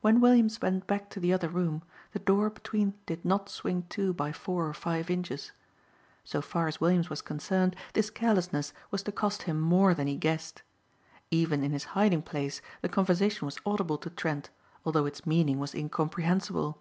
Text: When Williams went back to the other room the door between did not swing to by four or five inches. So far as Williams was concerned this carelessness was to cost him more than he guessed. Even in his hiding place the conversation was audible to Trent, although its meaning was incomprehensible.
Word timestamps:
When 0.00 0.22
Williams 0.22 0.58
went 0.62 0.86
back 0.86 1.10
to 1.10 1.20
the 1.20 1.34
other 1.34 1.50
room 1.50 1.82
the 2.12 2.18
door 2.18 2.48
between 2.48 2.94
did 3.04 3.26
not 3.26 3.50
swing 3.50 3.82
to 3.90 4.14
by 4.14 4.32
four 4.32 4.66
or 4.66 4.72
five 4.72 5.10
inches. 5.10 5.52
So 6.24 6.40
far 6.40 6.66
as 6.66 6.80
Williams 6.80 7.10
was 7.10 7.20
concerned 7.20 7.76
this 7.92 8.08
carelessness 8.08 8.72
was 8.90 9.02
to 9.02 9.12
cost 9.12 9.42
him 9.42 9.60
more 9.60 9.92
than 9.92 10.06
he 10.06 10.16
guessed. 10.16 10.62
Even 11.30 11.62
in 11.62 11.72
his 11.72 11.84
hiding 11.92 12.22
place 12.22 12.62
the 12.80 12.88
conversation 12.88 13.44
was 13.44 13.58
audible 13.66 13.98
to 13.98 14.08
Trent, 14.08 14.48
although 14.86 15.04
its 15.04 15.26
meaning 15.26 15.58
was 15.58 15.74
incomprehensible. 15.74 16.80